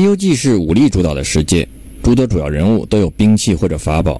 [0.02, 1.68] 《西游记》是武力主导的世界，
[2.02, 4.18] 诸多主要人物都有兵器或者法宝，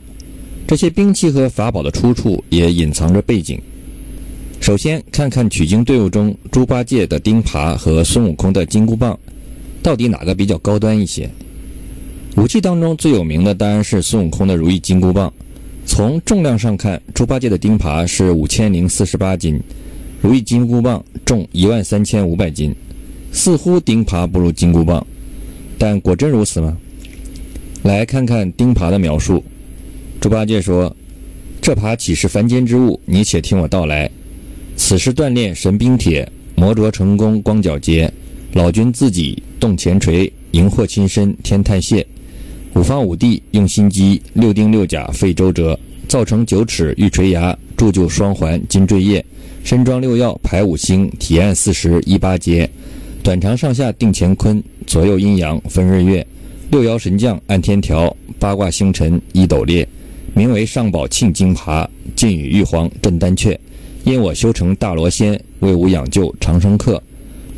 [0.67, 3.59] 这些兵器和法宝的出处也隐藏着背景。
[4.61, 9.19] 首先，看看取经队伍中猪八戒的钉耙和孙悟空的金箍棒，
[9.83, 11.31] 到底哪个比较高端一些？
[12.37, 15.33] 武器当中最有名的当然是孙悟空的如意金箍棒。
[15.87, 19.59] 从重量上看，猪八戒的钉耙是五千零四十八斤，
[20.21, 22.71] 如意金箍棒重一万三千五百斤，
[23.33, 25.07] 似乎钉耙不如金箍棒。
[25.81, 26.77] 但果真如此吗？
[27.85, 29.43] 来看看钉耙的描述。
[30.21, 30.95] 猪八戒说
[31.59, 33.01] ：“这耙岂是凡间之物？
[33.07, 34.11] 你且听我道来。
[34.77, 38.13] 此是锻炼神兵铁，磨琢成功光皎洁。
[38.53, 42.07] 老君自己动前锤，荧惑亲身添炭屑。
[42.75, 49.25] 五方五帝用心机，六丁六甲费周折，造成九尺玉锤牙，铸就双环金坠叶，
[49.65, 52.69] 身装六曜排五星，体按四时一八节。”
[53.23, 56.27] 短长上下定乾坤，左右阴阳分日月，
[56.71, 59.87] 六爻神将按天条，八卦星辰一斗列，
[60.33, 61.87] 名为上宝庆金耙，
[62.17, 63.57] 晋与玉皇镇丹阙。
[64.05, 67.01] 因我修成大罗仙，为吾养就长生客。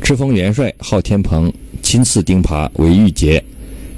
[0.01, 1.51] 赤峰元帅号天鹏，
[1.81, 3.41] 亲赐钉耙为玉节。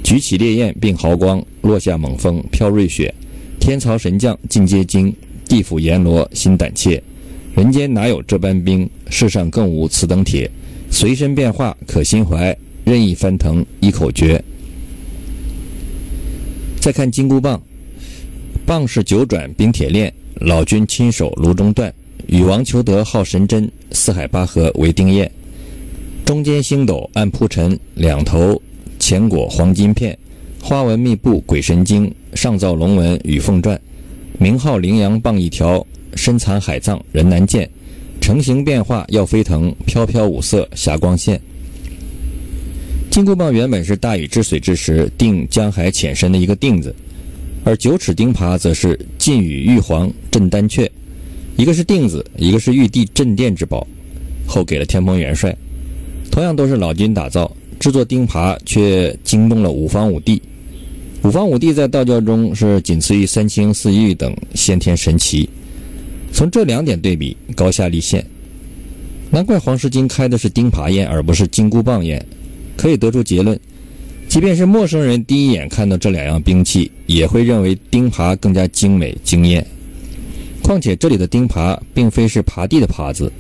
[0.03, 3.11] 举起烈焰并毫光，落下猛风飘瑞雪。
[3.59, 5.11] 天曹神将尽皆惊，
[5.49, 7.01] 地府阎罗心胆怯。
[7.55, 8.87] 人间哪有这般兵？
[9.09, 10.49] 世上更无此等铁。
[10.95, 14.41] 随身变化可心怀，任意翻腾一口诀。
[16.79, 17.61] 再看金箍棒，
[18.65, 21.91] 棒是九转冰铁链，老君亲手炉中锻。
[22.27, 25.29] 禹王求得号神针，四海八河为丁验。
[26.23, 28.61] 中间星斗暗铺陈，两头
[28.97, 30.17] 前裹黄金片，
[30.63, 33.77] 花纹密布鬼神经，上造龙纹与凤篆。
[34.39, 37.69] 名号羚羊棒一条，深藏海藏人难见。
[38.25, 41.39] 成形变化要飞腾，飘飘五色霞光现。
[43.11, 46.95] 金箍棒原本是大禹治水之时定江海浅深的一个定子，
[47.63, 50.89] 而九齿钉耙则是晋禹玉皇镇丹阙，
[51.55, 53.85] 一个是定子，一个是玉帝镇殿之宝，
[54.47, 55.55] 后给了天蓬元帅。
[56.31, 60.41] 同样都是老君打造，制作钉耙却惊动了五方五帝。
[61.21, 65.47] 五方五帝在道教中是仅次于三清四御等先天神奇。
[66.35, 68.23] 从这两点对比，高下立现。
[69.31, 72.23] 难怪黄狮金开的是钉耙宴，而不是金箍棒宴。
[72.75, 73.57] 可以得出结论：
[74.27, 79.65] 即便是陌生人第一眼看到这两样兵器，也会认为钉耙更加精美惊艳。
[80.61, 83.31] 况且这里的钉耙并非是耙地的耙子，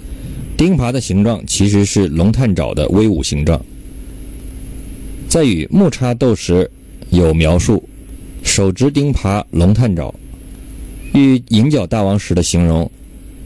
[0.55, 3.61] 钉耙的形状其实是龙探爪的威武形状。
[5.27, 6.71] 在与木叉斗时，
[7.09, 7.83] 有描述：
[8.41, 10.15] 手执钉耙龙探爪。
[11.15, 12.91] 与银角大王时的形容，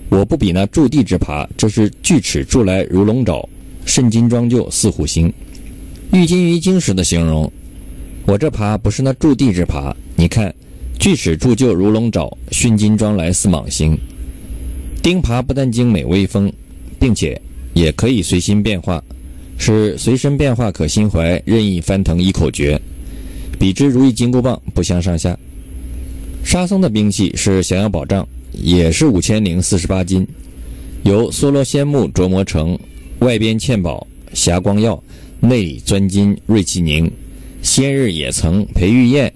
[0.10, 3.48] 我不比那驻地之耙，这是锯齿铸来如龙爪，
[3.86, 5.32] 甚金装就似虎形。
[6.12, 7.50] 玉金鱼精时的形容，
[8.26, 10.54] 我这耙不是那驻地之耙，你看，
[11.00, 13.96] 锯齿铸就如龙爪，迅金装来似蟒形。
[15.04, 16.52] 钉耙不但精美威风，
[17.00, 17.40] 并且
[17.76, 19.04] 也可以随心变化，
[19.60, 22.82] 是随身变化可心怀，任意翻腾一口诀，
[23.60, 25.38] 比之如意金箍棒不相上下。
[26.44, 30.28] 沙僧的兵器是降妖宝杖，也是五千零四十八斤，
[31.04, 32.78] 由梭罗仙木琢磨成，
[33.20, 35.02] 外边嵌宝霞光耀，
[35.40, 37.10] 内里钻金瑞气凝。
[37.62, 39.32] 先日也曾陪玉燕，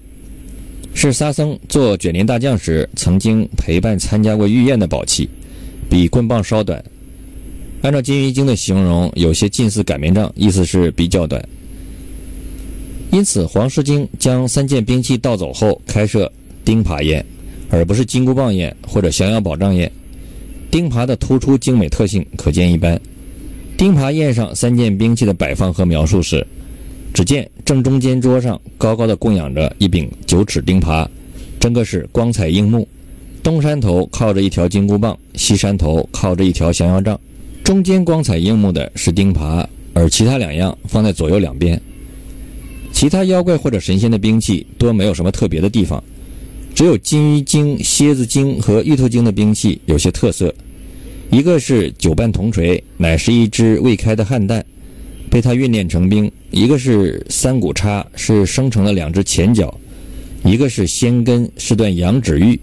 [0.94, 5.30] 是沙僧做卷帘大将时曾经陪伴参加过御宴的宝器，
[5.90, 6.84] 比棍棒稍短。
[7.82, 11.46] 按照金鱼精的形容，有些近似擀面杖，意思是比较短。
[13.12, 16.32] 因此，黄狮精将三件兵器盗走后，开设。
[16.64, 17.26] 钉耙宴，
[17.70, 19.92] 而不是金箍棒宴或者降妖宝杖宴。
[20.72, 23.00] 钉耙的突出精美特性可见一斑。
[23.78, 26.46] 钉耙宴上三件兵器的摆放和描述是：
[27.14, 31.08] 只见正中间桌上高高的供养着一柄九齿钉耙，
[31.60, 32.88] 整个是光彩映目。
[33.42, 37.20] 东山头靠着一条金箍棒，西山头靠着一条降妖杖。
[37.64, 41.80] 中间光彩映目的是钉耙，而其他两样放在左右两边。
[42.92, 46.02] 其他妖怪或者神仙的兵器多没有什么特别的地方。
[46.76, 50.54] 只有金鱼精、蝎子精和玉兔精的兵器有些特色，
[51.30, 54.66] 一个是九瓣铜锤，乃是一只未开的汉蛋，
[55.30, 59.68] 被他运炼成兵；一个是三股叉，是生成了两只前脚；
[60.44, 62.60] 一个是仙根，是段羊脂玉，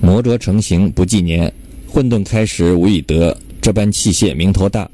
[0.00, 1.52] 磨琢成形不计年。
[1.86, 4.90] 混沌开时无以得，这般器械名头大，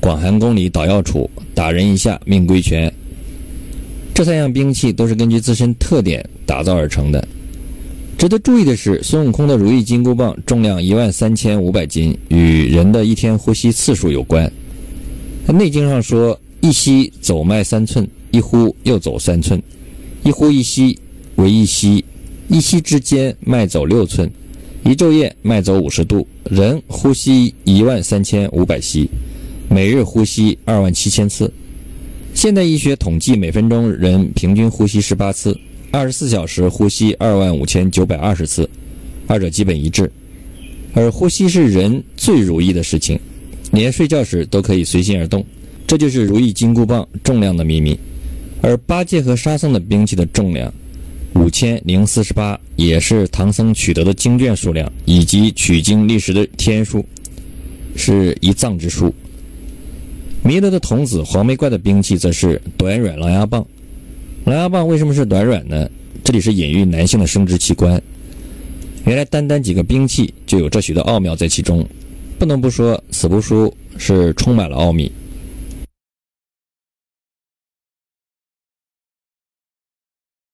[0.00, 2.90] 广寒宫里捣药杵，打人一下命归全。
[4.14, 7.28] 这三样兵器都是根据自身特点打造而成的。
[8.18, 14.44] 值得注意的是，孙悟空的如意金箍棒重量一万三千五百斤，与人的一天呼吸次数有关。
[15.52, 19.62] 《内经》上说：“一吸走脉三寸，一呼又走三寸，
[20.24, 20.98] 一呼一吸
[21.36, 22.04] 为一吸，
[22.48, 24.28] 一吸之间脉走六寸，
[24.84, 29.08] 一昼夜脉走五十度，人呼吸一万三千五百息，
[29.70, 31.52] 每日呼吸二万七千次。
[32.34, 35.56] 现代医学统计，每分钟人平均呼吸十八次，
[35.90, 38.68] 二十四小时呼吸二万五千九百二十次，
[39.26, 40.10] 二者基本一致。
[40.92, 43.18] 而呼吸是人最如意的事情，
[43.72, 45.44] 连睡觉时都可以随心而动，
[45.86, 47.98] 这就是如意金箍棒重量的秘密。
[48.60, 50.72] 而八戒和沙僧的兵器的重量
[51.34, 57.04] 五千零四十八，也是唐僧取得的经卷数量以及取经历时的天数，
[57.96, 59.14] 是一藏之数。
[60.42, 63.66] 弥勒的童子黄眉怪的兵器则是短软狼牙棒。
[64.48, 65.86] 狼牙棒为什么是短软呢？
[66.24, 68.00] 这里是隐喻男性的生殖器官。
[69.04, 71.86] 原来单单几个兵器就有这许多奥妙在其中，
[72.38, 75.12] 不能不说此部书是充满了奥秘。